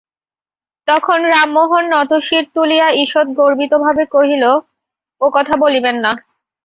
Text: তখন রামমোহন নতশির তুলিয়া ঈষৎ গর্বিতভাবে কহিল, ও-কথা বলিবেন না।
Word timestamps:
তখন 0.87 1.19
রামমোহন 1.31 1.83
নতশির 1.93 2.43
তুলিয়া 2.55 2.87
ঈষৎ 3.03 3.27
গর্বিতভাবে 3.39 4.03
কহিল, 4.13 4.43
ও-কথা 5.21 5.53
বলিবেন 5.63 5.95
না। 6.05 6.11